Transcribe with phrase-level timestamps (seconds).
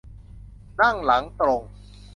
[0.79, 1.61] นั่งหลังตรง